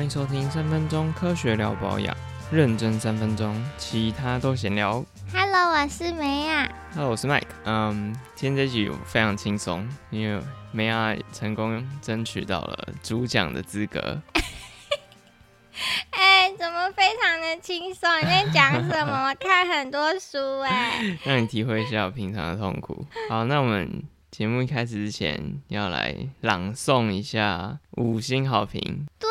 [0.00, 2.16] 欢迎收听三分钟科学聊保养，
[2.50, 5.04] 认真三分钟，其他都闲聊。
[5.30, 6.66] Hello，我是梅亚。
[6.94, 7.42] Hello，我是 Mike。
[7.64, 10.42] 嗯，今天这集非常轻松，因为
[10.72, 14.22] 梅亚成功争取到了主讲的资格。
[16.12, 18.08] 哎、怎么非常的轻松？
[18.20, 19.28] 你在讲什么？
[19.28, 23.04] 我看很多书哎、 让你体会一下我平常的痛苦。
[23.28, 29.06] 好，那我们节目一开始之前要来朗诵一下五星好评。
[29.18, 29.29] 对，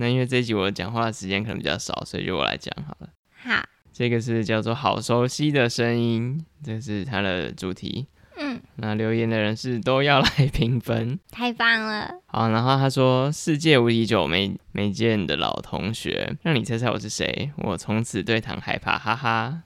[0.00, 3.08] 那因为这一集我讲话的时间可能比较少，所以就我来讲好了。
[3.42, 3.60] 好，
[3.92, 8.06] 这个是叫做“好熟悉的声音”，这是它的主题。
[8.36, 11.18] 嗯，那留言的人是都要来评分。
[11.32, 12.08] 太棒了。
[12.26, 17.50] 好，然后他说：“世界无敌久没没见的老同学，让你猜猜我是谁？
[17.56, 19.62] 我从此对糖害怕，哈哈。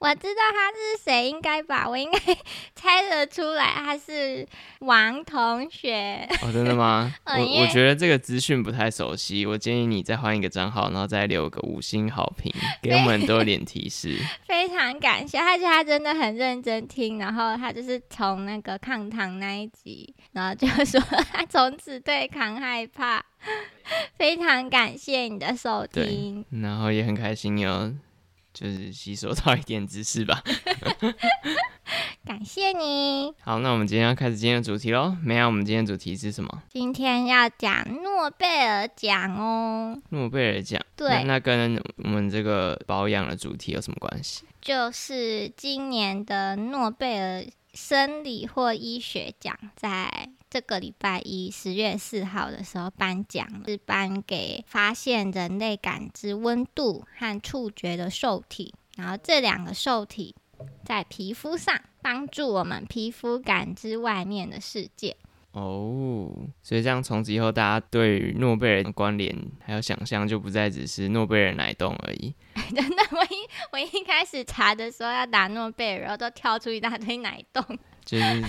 [0.00, 1.86] 我知道他是谁，应该吧？
[1.86, 2.18] 我应该
[2.74, 6.26] 猜得出来，他是王同学。
[6.40, 7.14] 哦，真的吗？
[7.28, 14.16] 我我觉得这个资讯不太熟悉，我建议你再换一个账号，然后再留个五星好评，给我们多一点提示。
[14.48, 20.98] 非常感谢，而且他真的很认真听，然后他就是从那个抗糖那一集，然后就说
[21.30, 23.22] 他从此对抗害怕，
[24.16, 26.42] 非常感谢你的收听。
[26.62, 27.92] 然后也很开心有
[28.52, 30.42] 就是吸收到一点知识吧。
[32.24, 33.32] 感谢你。
[33.40, 35.16] 好，那我们今天要开始今天的主题喽。
[35.22, 36.62] 没有，我们今天的主题是什么？
[36.68, 40.80] 今天要讲诺贝尔奖哦，诺贝尔奖。
[40.94, 44.44] 对那那跟我们这个保养的主题有什么关系？
[44.60, 60.34] 就是今年的诺贝尔生理或医学奖，在这个礼拜一十月四号的时候颁奖，是颁给发现人类感知温度和触觉的受体，然后这两个受体
[60.84, 65.16] 在皮肤上帮助我们皮肤感知外面的世界。
[65.52, 66.32] 哦，
[66.62, 72.34] 所以这样从此以后，大家对于诺贝尔的关联还有想象，就不再只是诺贝尔奶冻而已。
[72.74, 77.64] 真的，我一我一开始查的时候要打诺贝尔，然后都跳出一大堆奶冻。
[78.04, 78.44] 就是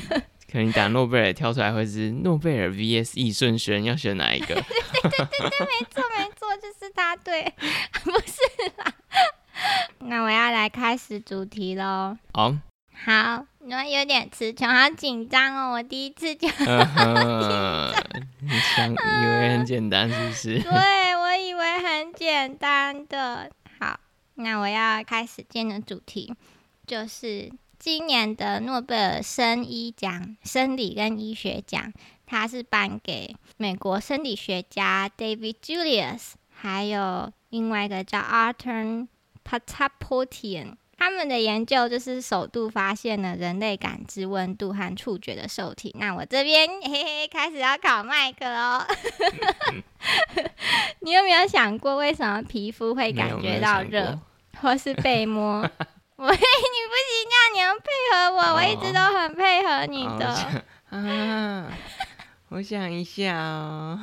[0.51, 4.47] 可能打诺贝尔跳出来会是诺贝尔 VS 易顺轩，要选哪一个？
[4.47, 7.53] 对对对对没错没错，就是他对，
[8.03, 8.93] 不是啦。
[9.99, 12.17] 那我要来开始主题喽。
[12.33, 12.53] 好，
[13.05, 15.71] 好，你们有点词穷，好紧张哦。
[15.73, 17.93] 我第一次就，嗯哼，
[18.41, 20.59] 你想以为很简单是不是？
[20.59, 23.49] 对我以为很简单的。
[23.79, 23.99] 好，
[24.35, 26.33] 那我要开始今天的主题，
[26.85, 31.91] 就是今年的诺贝尔生医奖、生理跟医学奖，
[32.27, 39.07] 它是颁给美国生理学家 David Julius，还有另外一个叫 Arthur
[39.43, 40.75] Patapotian。
[40.95, 45.95] 他们的研究就是首度发现了人类感知温度和触觉的受体。
[45.97, 48.85] 那我这边嘿嘿开始要考麦克哦。
[51.01, 54.19] 你有没有想过，为什么皮肤会感觉到热，
[54.61, 55.67] 或是被摸？
[56.21, 57.20] 我你不行，
[58.71, 60.29] 一直都很配合你的。
[60.29, 61.67] 我想 啊，
[62.49, 63.99] 我想一下哦，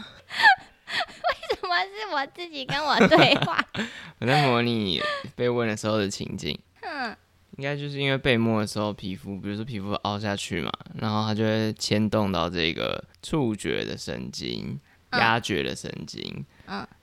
[1.51, 3.59] 什么是我自己跟我对话？
[4.21, 5.01] 我在模拟
[5.37, 6.59] 被问的时候的情景。
[6.83, 7.15] 嗯，
[7.56, 14.79] 应该就是因为被摸的时候，皮肤比如说皮肤凹下去嘛，然后它就会牵动到这个触觉的神经、
[15.11, 16.45] 嗯压觉的神经，嗯，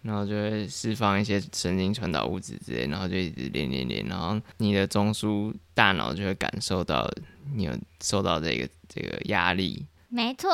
[0.01, 7.09] 然后就会释放一些神经传导物质之类，然后就一直连连连，然后你的中枢大脑就会感受到
[7.55, 7.71] 你有
[8.01, 9.85] 受到这个这个压力。
[10.07, 10.49] 没错，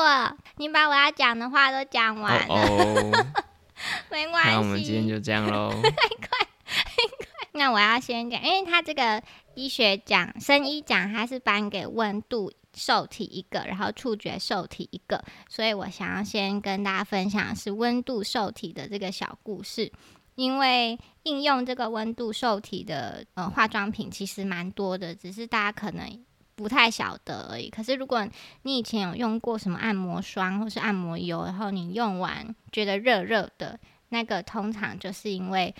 [0.56, 3.26] 你把我要讲的话都讲哦完了，哦，
[4.10, 4.50] 没关系。
[4.50, 5.72] 那我们今天就这样喽。
[7.54, 9.22] 那我要先讲，因为他这个
[9.54, 19.92] 医学奖、生医奖，它是颁给温度受体一个，然后触觉受体一个，所以我想要先跟大家分享是温度受体的这个小故事。
[20.34, 26.24] 因为应用这个温度受体的呃化妆品其实蛮多的，只是大家可能
[26.54, 27.68] 不太晓得而已。
[27.68, 28.26] 可是如果
[28.62, 35.74] 你以前有用过什么按摩霜或是按摩油，然后你用完觉得热热的，那个通常就是因为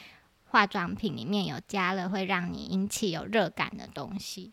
[0.44, 4.50] 化妆品里面有加了会让你引起有热感的东西。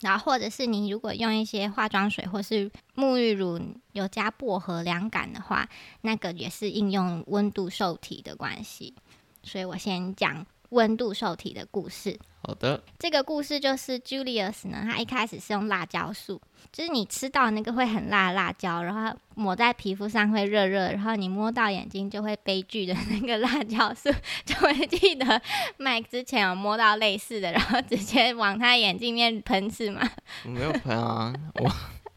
[0.00, 3.60] 然后或者是你如果用一些化妆水或是沐浴乳
[3.92, 5.68] 有加薄荷凉感的话，
[6.00, 8.94] 那个也是应用温度受体的关系。
[9.42, 12.18] 所以我先讲温度受体的故事。
[12.42, 16.40] 好的，这个故事就是 Julius 呢，他一开始是用辣椒素，
[16.72, 24.10] 就是你吃到那个会很辣的辣椒，然后抹在皮肤上会热热，然后你摸到眼睛就会悲剧的那个辣椒素，
[24.46, 25.40] 就会记得
[25.78, 30.00] Mike 之前有摸到类似的，然后直接往他眼睛里面喷是吗？
[30.46, 31.70] 我没有喷啊，我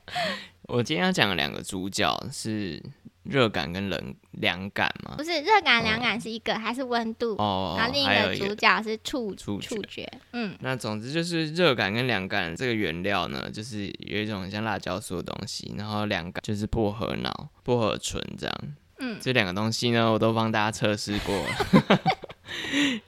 [0.77, 2.81] 我今天要讲的两个主角是
[3.24, 5.24] 热感跟冷凉感吗不？
[5.24, 7.36] 是热感、凉感是一个，还是温度？
[7.38, 18.56] 哦，然后另一个主角是触触觉触觉，嗯，那总之就是热感跟凉感这个原料呢，就是有一种像辣椒素的东西，然后凉感就是薄荷脑、薄荷醇这样。
[19.00, 22.00] 嗯这两个东西呢，我都帮大家测试过了。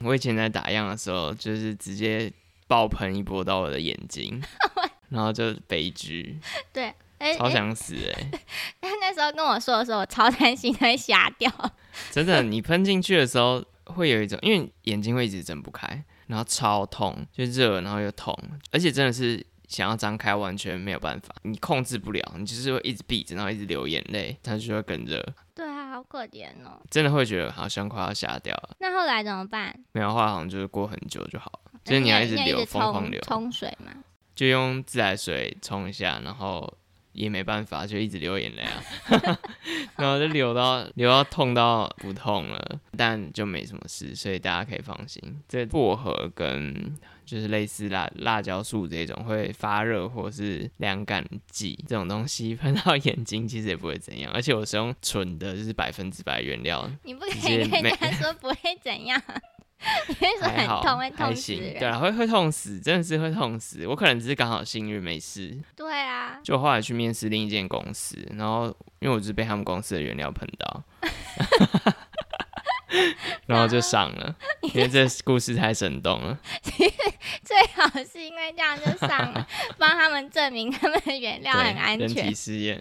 [0.00, 2.30] 我以前在打样的时候，就是直接
[2.66, 4.42] 爆喷一波到我的眼睛，
[5.08, 6.38] 然后就悲剧，
[6.72, 6.92] 对。
[7.18, 8.30] 哎、超哎想死哎、
[8.80, 11.50] 他那时候跟我说的时候，我超担心他会瞎掉。
[12.12, 18.36] 真的，你喷进去的时候会有一种，因为眼睛会一直睁不开，然后超痛，就热，然后又痛，
[18.70, 25.24] 而且真的是想要张开完全没有办法，你控制不了，你就是会一直闭着，然后一直流眼泪，它就会更热，
[25.54, 26.78] 对啊，好可怜哦。
[26.90, 28.76] 真的会觉得好像快要瞎掉了。
[28.78, 29.74] 那后来怎么办？
[29.92, 33.90] 没有好像就是过很久就好了，就是你要一直流，疯狂流，冲水嘛。
[34.34, 36.76] 就用自来水冲一下，然后。
[37.16, 38.82] 也没办法，就一直流眼泪啊，
[39.96, 45.20] 然后就流到流到痛到不痛了，但就没什么事，所以大家可以放心。
[45.48, 54.30] 这薄荷跟就是类似辣辣椒素这种会发热或是凉感剂这种东西喷到眼睛，其实也不会怎样。
[54.32, 59.20] 而且我是用纯的，就是百分之百原料，你不可以跟人家说不会怎样，
[60.08, 61.52] 你会说很痛，会痛死。
[61.54, 61.78] 人。
[61.78, 63.86] 对啊，会会痛死，真的是会痛死。
[63.86, 65.56] 我可能只是刚好幸运没事。
[65.76, 68.66] 对啊，就后来去面试另一间公司，然后
[69.00, 70.82] 因为我就是被他们公司的原料喷到，
[73.46, 74.34] 然后就上了，
[74.74, 76.38] 因为这故事太生动了。
[77.42, 79.46] 最好是因为这样就上了，
[79.78, 82.34] 帮他们证明他们的原料，很安人体全。
[82.34, 82.80] 试验，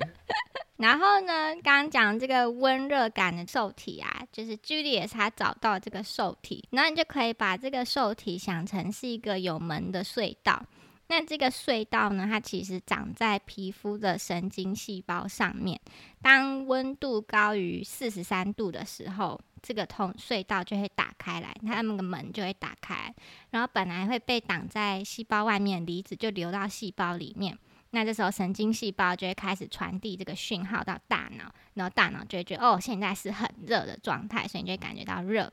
[0.77, 10.63] 然后呢，刚刚讲这个温热感的受体啊，就是 Julius 他找到这个受体，然后你就可以把这个受体想成是一个有门的隧道。
[11.07, 15.79] 那这个隧道呢，它其实长在皮肤的神经细胞上面。
[16.19, 23.11] 当温度高于四十三度的时候，这个通隧道就会打开来，它那个门就会打开，
[23.49, 27.57] 然后本来会被挡在细胞外面离子就流到细胞里面。
[27.89, 35.51] 那这时候神经细胞就会开始传递这个讯号到大脑，然后大脑就会觉得哦，现在是很热的状态，所以你就会感觉到热。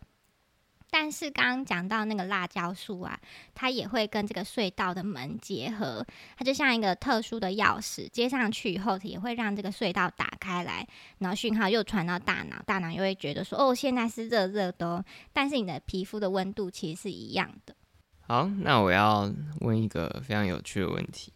[0.95, 3.19] 但是刚刚讲到那个辣椒素啊，
[3.55, 6.07] 它也会跟这个隧道的门结合，
[6.37, 10.87] 它就像一个特殊的钥匙，接上去以后也会让这个隧道打开来，
[11.19, 17.75] 然后讯号又传到大脑，大脑又会觉得说哦，现在是热热的哦，但是你的皮肤的温度其实是一样的。
[18.21, 21.33] 好，那我要问一个非常有趣的问题，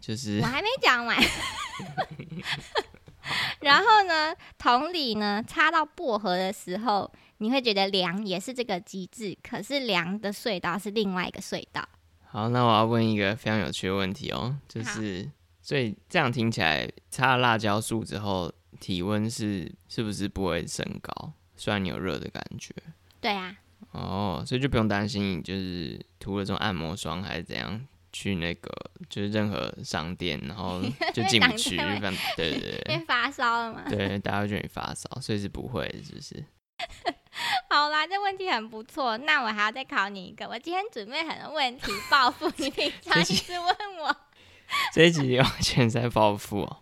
[0.00, 1.18] 就是我还没讲完。
[3.60, 11.86] 然后呢，同理呢，插到薄荷的时候，你会觉得凉也是这个机制，可是凉的隧道是另外一个隧道。
[12.28, 15.30] 好，那我要问一个非常有趣的问题哦，就是
[15.60, 21.32] 所以这样听起来，擦了辣椒素之后，体温是是不是不会升高？
[21.56, 22.74] 虽然你有热的感觉。
[23.20, 23.56] 对啊，
[23.92, 27.86] 哦，所以就不用担心，你就是涂了这种按摩霜还是怎样，
[28.18, 28.70] 去那个
[29.10, 30.80] 就是任何商店，然后
[31.12, 33.82] 就进不去，对对对 因为发烧了嘛。
[33.90, 36.42] 对，大家会觉得你发烧，所以是不会的，是不是？
[37.68, 39.18] 好啦，这问题很不错。
[39.18, 43.68] 那我还要再考你一个，我今天准备很多问题报复你，平常一直问
[44.00, 44.16] 我。
[44.94, 46.76] 这一集完全在报复哦。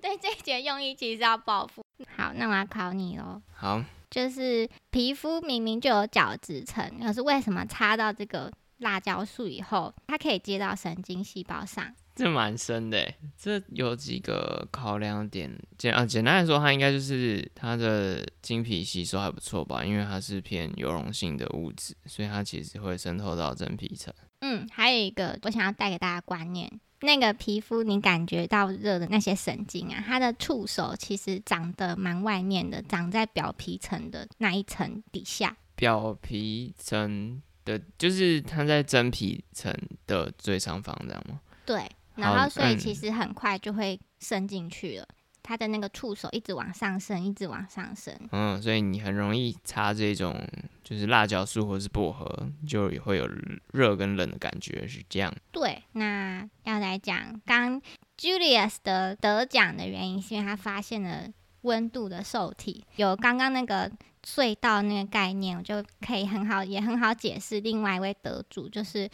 [0.00, 1.84] 对，这一节用意其实是要报复。
[2.16, 3.42] 好，那我要考你喽。
[3.52, 8.52] 好，就是皮肤明明就有角质层，可是为什么擦到这个
[8.84, 11.92] 辣椒素以后，它可以接到神经细胞上？
[12.14, 15.50] 这蛮深的耶，这有几个考量点。
[15.76, 24.14] 简啊，简单来说，它应该就是它的经皮吸收还不错吧，因为它是偏油溶性的物质，所以它其实会渗透到真皮层。
[24.42, 35.56] 嗯，还有一个我想要带给大家观念，那个皮肤你感觉到热的那些神经啊，它的触手其实长得蛮外面的，长在表皮层的那一层底下。
[35.74, 39.72] 表皮层的，就是它在真皮层
[40.06, 41.40] 的最上方，这样吗？
[41.64, 45.08] 对，然后所以嗯其实很快就会伸进去了。
[45.46, 48.18] 它的那个触手一直往上升，一直往上升。
[48.32, 50.34] 嗯，所以你很容易擦这种
[50.82, 53.28] 就是辣椒素或是薄荷，就也会有
[53.72, 55.30] 热跟冷的感觉，是这样。
[55.52, 57.78] 对，那要来讲刚
[58.16, 61.28] Julius 的得奖的原因，是因为他发现了
[61.60, 63.92] 温度的受体，有刚刚那个
[64.24, 67.60] 隧道那个概念，我就可以很好也很好解释。
[67.60, 69.08] 另外一位得主就是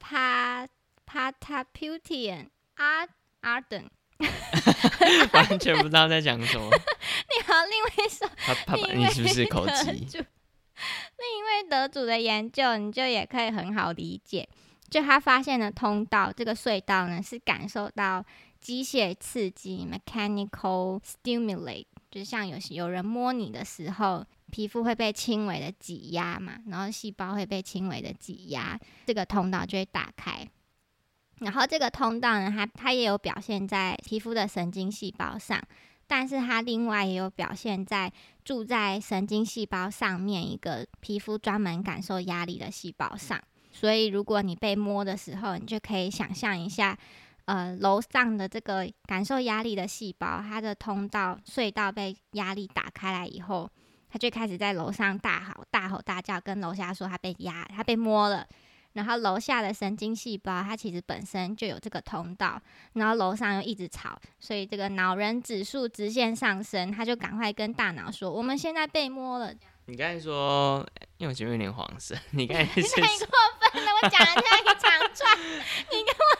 [0.00, 0.68] Pa
[1.06, 3.08] Pataputian Ard
[3.42, 3.88] Arden。
[5.32, 6.66] 完全不知道在讲什么。
[6.70, 10.04] 你好，另外说他爸你是不是口得急？
[10.04, 14.48] 主另一位得主的研究，你就也可以很好理解。
[14.88, 18.24] 就他发现的通道，这个隧道呢是感受到
[18.60, 30.48] 机械刺激 （mechanical stimulate），就像有有人摸你的时候，皮肤会被轻微的挤压嘛，然后细胞会被轻微的挤压，这个通道就会打开。
[31.40, 35.62] 然后这个通道呢，它它也有表现在皮肤的神经细胞上，
[36.06, 38.12] 但是它另外也有表现在
[38.44, 43.40] 住在神经细胞上面一个皮肤专门感受压力的细胞上。
[43.70, 46.98] 所以如果你被摸的时候，你就可以想象一下，
[47.48, 53.66] 呃，楼上的这个感受压力的细胞，它的通道隧道被压力打开来以后，
[54.10, 58.46] 它就开始在楼上大吼大吼大叫，跟楼下说它被压，它被摸了。
[58.92, 62.60] 然后楼下的神经细胞，它其实本身就有这个通道，
[62.92, 69.54] 然后楼上又一直吵，所以这个脑人指数直线上升，它就赶快跟大脑说：“我们现在被摸了。”
[69.86, 70.86] 你刚才说，
[71.16, 73.26] 因为我前面有点黄色， 你刚才 是太过
[73.72, 75.38] 分了，我讲了这样一长串，
[75.88, 76.37] 你跟我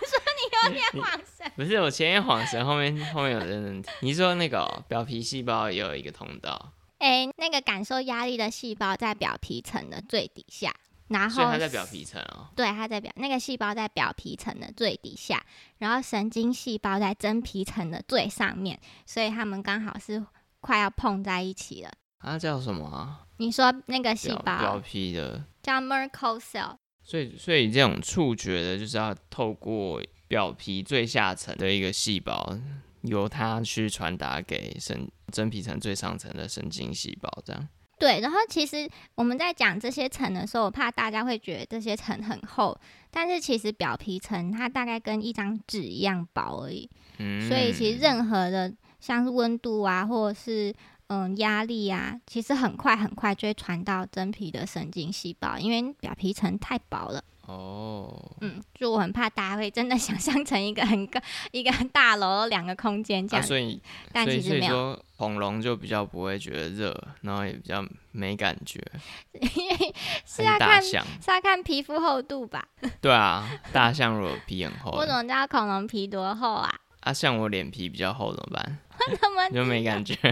[0.67, 3.93] 有点晃神，不是我前面晃神，后面后面有认真听。
[4.01, 10.75] 你说那个哦表皮细胞也有一个通道，哎，那个感受压力的细胞在表皮层的最底下，
[11.09, 12.49] 然后所以它在表皮层哦。
[12.57, 15.45] 对，它在表那个细胞在表皮层的最底下，
[15.79, 20.25] 然后神经细胞在真皮层的最上面，所以它们刚好是
[20.61, 21.93] 快要碰在一起了。
[22.21, 23.21] 它叫什么啊？
[23.37, 32.57] 你说那个细胞表皮的，叫 Merkel cell，所以所以这种触觉的，就是要透过表皮最下层的一个细胞，
[33.03, 37.69] 由它去传达给神真皮层最上层的神经细胞，这样。
[37.99, 38.21] 对。
[38.21, 42.79] 然后其实我们在讲这些层的时候，我怕大家会觉得这些层很厚，
[43.11, 46.89] 但是其实表皮层它大概跟一张纸一样薄而已。
[47.19, 50.73] 嗯，所以其实任何的像是温度啊，或者是
[51.09, 57.25] 嗯压力啊，其实很快很快就会传到真皮的神经细胞，因为表皮层太薄了。
[57.49, 61.19] 哦，嗯，就我很怕大家会真的 想象成一个很高
[61.51, 63.81] 一个大楼两个空间这啊，样，所以
[64.13, 68.79] 但其实没有，恐龙就比较不会觉得热，然后也比较没感觉，
[69.33, 69.95] 因为
[70.27, 71.05] 是要看是象？
[71.27, 72.69] 要看皮肤厚度吧。
[73.01, 76.71] 对啊，大象如果皮很厚我，怎么知道恐龙皮多厚啊？
[77.01, 78.79] 啊，像我脸皮比较厚怎么办？
[78.99, 80.15] 我怎么就没感觉。
[80.23, 80.29] 你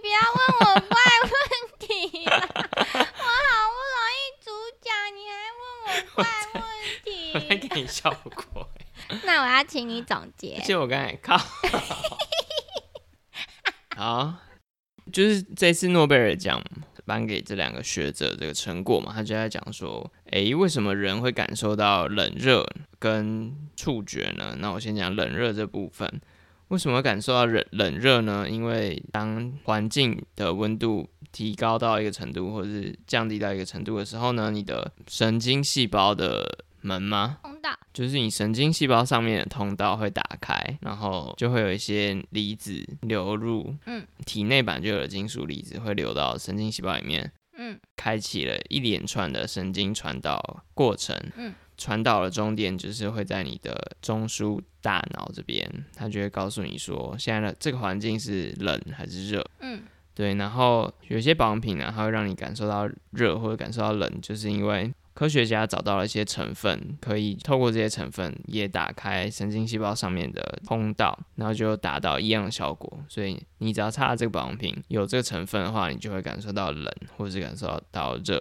[0.00, 1.32] 不要问我怪问
[1.78, 2.36] 题啦！
[2.36, 4.50] 我好不容易主
[4.80, 5.32] 讲，你还
[6.16, 6.62] 问我怪
[7.34, 8.68] 我在给你效果
[9.08, 10.80] 欸，那我要请你总结就。
[10.80, 11.36] 我刚才靠，
[13.96, 14.34] 好，
[15.12, 16.62] 就是这次诺贝尔奖
[17.04, 22.66] 颁给这两个学者这个成果嘛，他就在讲说，诶，为什么人会感受到冷热
[22.98, 24.56] 跟触觉呢？
[24.58, 26.20] 那我先讲冷热这部分。
[26.68, 28.48] 为什么会感受到冷冷热呢？
[28.48, 37.38] 因为当环境的温度提高到一个程度，或者是降低到一个程度的时候呢，你的神经细胞的门吗？
[37.42, 47.78] 通道，就是你神经细胞上面的通道会打开，然后就会有一些离子流入，嗯，体内本来就有金属离子会流到神经细胞里面，嗯。
[47.96, 59.82] 开启了一连串的神经传导过程，嗯，传导的终点就是会在你的中枢大脑这边，它就会告诉你说，现在的这个环境是冷还是热，嗯
[60.14, 72.98] 对，然后有些保养品呢，它会让你感受到热或者感受到冷，就是因为科学家找到了一些成分，可以透过这些成分也打开神经细胞上面的通道，然后就达到一样的效果。
[73.08, 78.40] 所以你只要擦这个保养品有这个成分的话，你就会感受到冷，或者是感受到热。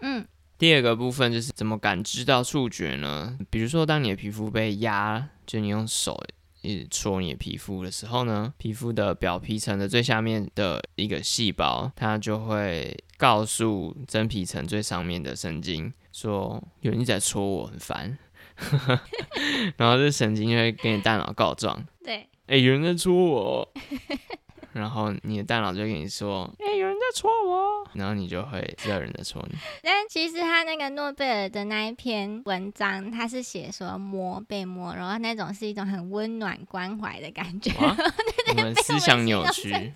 [0.00, 0.24] 嗯
[0.58, 3.36] 第二个部分就是怎么感知到触觉呢？
[3.50, 6.22] 比如说，当你的皮肤被压，就你用手
[6.62, 18.18] 一直戳你的皮肤的时候呢，皮肤的表皮层的最下面的一个细胞，它就会告诉真皮层最上面的神经说，有人一直在戳我，很烦。
[19.76, 23.72] 然后这神经就会跟你大脑告状，对，哎、有人在戳我。
[24.72, 29.56] 然后你的大脑就跟你说，哎、有人在戳我，然后你就会知道有人在戳你。
[29.82, 37.70] 但其实他那个诺贝尔的那一篇文章，他是写说摸被摸，然后那种是一种很温暖关怀的感觉。
[37.80, 37.96] 哇，
[38.48, 39.92] 我们思想扭曲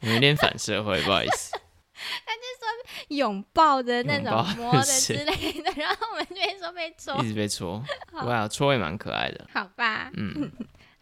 [0.00, 1.52] 有点反社会，不好意思。
[2.26, 7.80] 他就说拥抱的那种摸的是之类的，然后我们就边说被戳一，直被戳，
[8.26, 9.46] 哇，戳也蛮可爱的。
[9.52, 10.10] 好吧？
[10.14, 10.50] 嗯，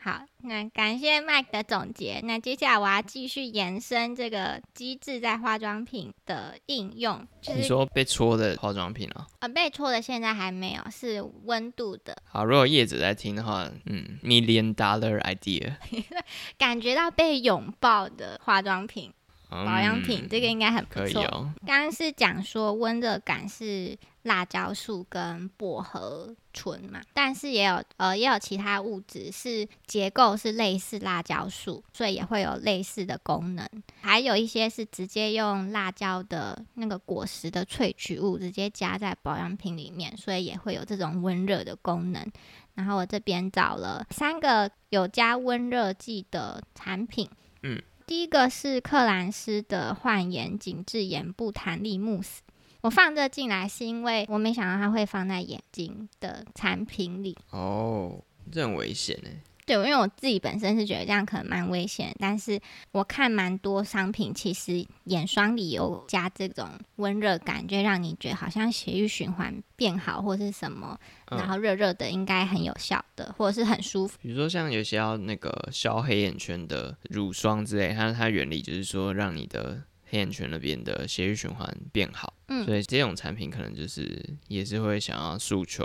[0.02, 2.21] 好，那感谢 Mike 的总结。
[2.25, 9.26] 那接下来我要继续延伸这个机制在化妆品的应用，就是你说被戳的化妆品哦。
[9.40, 15.75] 呃被戳的现在还没有，是温度的，好，如果叶子在听的话，嗯，million dollar idea，
[16.57, 19.12] 感觉到被拥抱的化妆品、
[19.50, 21.02] 嗯保养品，这个应该很不错。
[21.02, 21.52] 可以哦。
[21.66, 33.67] 刚刚是讲说温热感是辣椒素跟薄荷醇嘛，但是也有呃也有其他物质是结构是类似辣椒素，所以也会有类似的功能。
[34.03, 42.31] 还有一些是直接用辣椒的那个果实的萃取物直接加在保养品里面，所以也会有这种温热的功能。
[42.75, 47.29] 然后我这边找了三个有加温热剂的产品，
[47.62, 52.43] 嗯，第一个是克兰斯的焕颜紧致眼部弹力慕斯。
[52.83, 59.31] 我放这进来是因为我没想到它会放在眼睛的产品里，哦，这很危险哎。
[59.67, 62.59] 对，因为我自己本身是觉得这样可能蛮危险，但是
[62.91, 70.99] 我看蛮多商品，其实眼霜里有加这种温热感，就让你觉得好像血液循环变好，或是什么，
[71.31, 74.19] 然后热热的应该很有效的，或者是很舒服。
[74.21, 85.85] 比如说像有些要那个消黑眼圈的乳霜之类，它它原理就是说让你的黑眼圈那边的血液循环变好，嗯所以这种产品可能就是也是会想要诉求，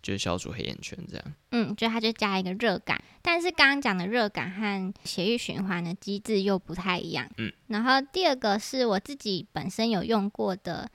[0.00, 1.34] 就是消除黑眼圈这样。
[1.50, 7.28] 嗯，就它就加一个热感，但是刚刚讲的热感和血液循环的机制又不太一样。
[7.36, 10.88] 嗯，然后第二个是我自己本身有用过的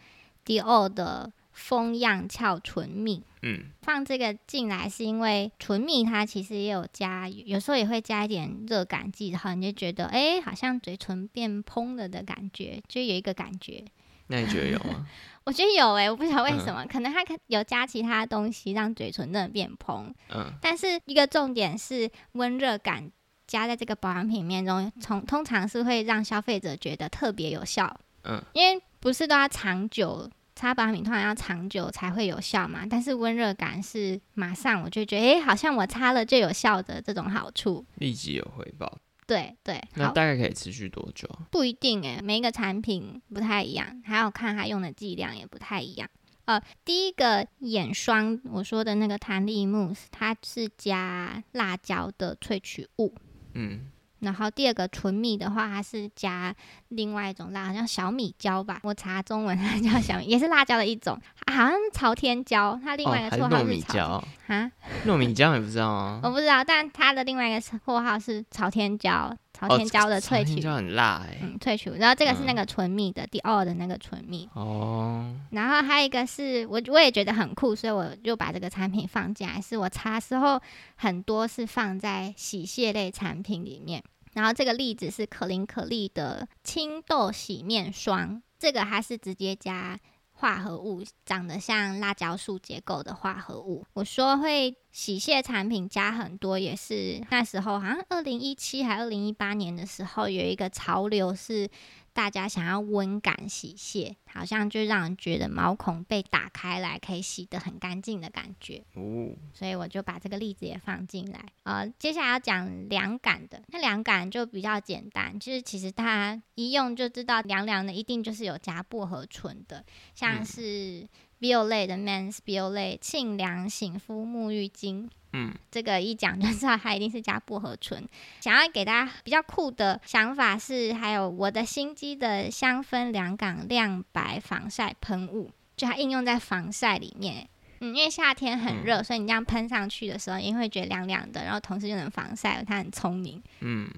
[0.46, 3.24] 迪奥的风漾翘唇蜜。
[3.42, 13.84] 嗯，放这个进来是因为唇蜜它其实也有加，有时候也会加一点热感剂，然后你就觉得哎，好像嘴唇变嘭了的感觉，就有一个感觉。
[14.28, 15.06] 那你觉得有吗？
[15.44, 20.06] 我觉得有哎、我不知道为什嗯么，可能它可有加其他东西让嘴唇真的变嘭。
[20.30, 23.12] 嗯，但是一个重点是温热感
[23.46, 28.00] 加在这个保养品里面中，从通常是会让消费者觉得特别有效。
[28.24, 32.86] 嗯，因为不是都要长久擦保养品，通常要长久才会有效嘛。
[32.90, 37.86] 但是温热感是马上我就觉得，诶，好像我擦了就有效的这种好处。
[37.96, 39.00] 立即有回报。
[39.26, 41.48] 对对，那大概可以持续多久啊？
[41.50, 46.10] 不一定诶，每一个产品不太一样，还要看它用的剂量也不太一样。
[46.46, 53.16] 呃，第一个眼霜我说的那个弹力慕斯，它是加辣椒的萃取物。
[53.54, 53.90] 嗯，
[54.24, 56.56] 然后第二个纯米的话，它是加
[56.90, 58.80] 另外一种辣，好像小米椒吧。
[58.84, 62.80] 我查中文 它叫小米，也是辣椒的一种，啊好像是朝天椒。
[62.84, 64.72] 它另哦，外一个绰号是朝米椒，啊，
[65.06, 66.22] 糯米椒你不知道吗？
[66.24, 71.38] 我不知道，但它的另外一个绰号是朝天椒，朝哦天椒的朝萃取，很辣哎。
[71.42, 71.90] 嗯，萃取。
[71.92, 74.50] 然后这个是那嗯个纯蜜的，第二的那个纯蜜。
[74.54, 79.60] 哦，然后还有一个是我我也觉得很酷，所以我就把这个产品放进来。
[79.62, 80.60] 是我查的时候
[80.96, 84.04] 很多是放在洗卸类产品里面。
[84.34, 90.00] 然后这个例子是可伶可俐的青豆洗面霜，这个它是直接加
[90.32, 93.86] 化合物，长得像辣椒素结构的化合物。
[93.94, 101.70] 我说会洗卸产品加很多，也是那时候好像二零一七还二零一八年的时候有一个潮流是。
[102.14, 108.84] 大家想要温感洗卸，好像就让人觉得毛孔被打开来，可以洗得很干净的感觉。
[108.94, 111.44] 哦，所以我就把这个例子也放进来。
[111.64, 121.08] 呃，接下来要讲凉感的，那凉感就比较简单，就是其实它一用就知道凉凉的，一定就是有加薄荷醇的，像嗯是
[121.40, 125.10] Biolay 的 Men's Biolay 沁凉醒肤沐浴巾。
[125.34, 128.08] 嗯，这个一讲就知道它一定是加薄荷醇。
[128.40, 137.50] 想要给大家比较酷的想法是，还有我的心机的香氛凉感亮白防晒喷雾，就它应用在防晒里面。
[137.80, 143.42] 嗯，因为夏天很热，所以你这样喷上去的时候，也会觉得凉凉的，然后同时又能防晒，它很聪明。
[143.60, 143.90] 嗯，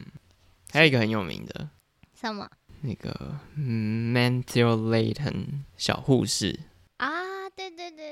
[0.72, 1.70] 还有一个很有名的
[2.20, 2.50] 什么
[2.82, 6.75] 那个嗯 Mentholatum 小护士，啊？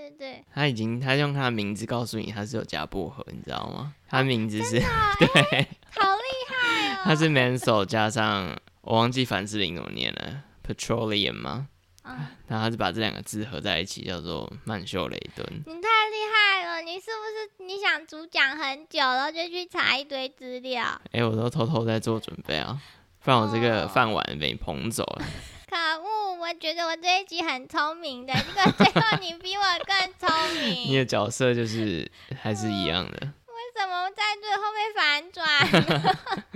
[0.09, 3.93] 对对他已经他用他的名字告诉你他是有加薄荷，你知道吗？
[4.09, 4.79] 他的名字是、
[5.19, 7.01] 对，好厉害哦！
[7.03, 11.67] 他是 Mansol 加上我忘记凡士林怎么念了，Petroleum 吗？
[12.01, 15.45] 啊然后他是把这两个字合在一起，叫做曼秀雷敦。
[15.65, 16.81] 你太厉害了！
[16.81, 20.83] 你是不是你想主讲很久，然后就去查一堆资料？
[21.13, 22.79] 哎、我都偷偷在做准备啊，
[23.23, 25.25] 不然我这个哦饭碗被你捧走了。
[25.73, 26.35] 可恶！
[26.35, 30.91] 我觉得我这一集很聪明的，结果最后你比我更聪明。
[30.91, 33.17] 你的角色就是还是一样的。
[33.47, 35.43] 为什么在最后被反转？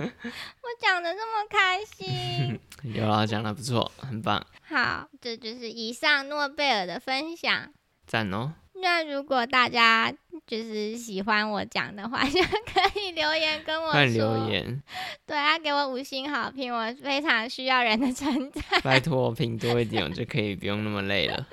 [0.06, 2.60] 我讲的这么开心。
[2.94, 7.74] 有啦，讲的不错，很棒，好，这就是以上诺贝尔的分享。
[8.06, 8.54] 赞哦。
[8.82, 10.14] 那如果大家
[10.46, 14.16] 就是喜欢我讲的话， 就可以留言跟我快说。
[14.16, 14.84] 留言，
[15.26, 18.64] 对啊，给我五星好评，我非常需要人的称赞。
[18.84, 21.48] 拜 托我评多一点，我就可以不用那么累了。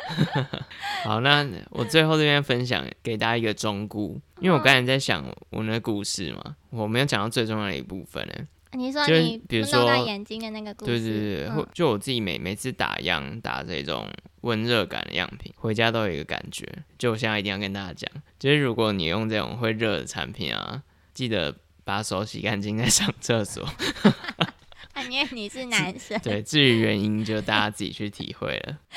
[1.05, 8.35] 好，那我最后这边分享给大家一个忠告，因为我刚才在想我的故事嘛，我没有讲到最重要的一部分呢。
[8.77, 14.05] 你说就你比如说眼睛的那个故对事，对对对，就我自己每每次打样打这种
[14.45, 16.69] 温热感的样品，回家都有一个感觉。
[16.99, 23.65] 就我现在一定要跟大家讲，就是如果你用这种会热的产品啊，记得把手洗干净再上厕所。
[24.93, 28.79] 啊，因为你是男生，对，至于原因就大家自己去体会了。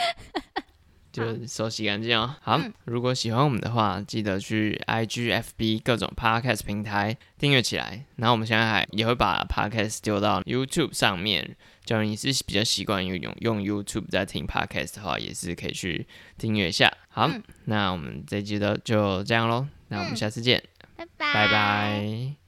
[1.12, 2.36] 就手洗干净哦。
[2.42, 8.06] 好，嗯如果喜欢我们的话，记得去 IG、FB 各种 Podcast 平台订阅起来。
[8.18, 11.56] 然后我们现在还也会把 Podcast 丢到 YouTube 上面。
[11.88, 16.06] 假如你是比较习惯用用 YouTube 在听 Podcast 的话，也是可以去
[16.38, 16.92] 订阅一下。
[17.08, 19.66] 好，嗯那我们这一集的就这样喽。
[19.88, 20.62] 那我们嗯下次见，
[20.98, 22.38] 拜拜，拜拜